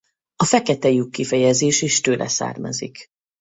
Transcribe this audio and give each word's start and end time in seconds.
A 0.35 0.45
fekete 0.45 0.89
lyuk 0.89 1.11
kifejezés 1.11 1.81
is 1.81 2.01
tőle 2.01 2.27
származik. 2.27 3.05